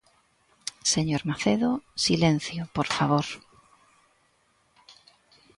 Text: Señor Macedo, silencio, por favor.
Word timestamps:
Señor 0.93 1.21
Macedo, 1.29 1.71
silencio, 2.05 2.61
por 2.75 2.87
favor. 2.95 3.25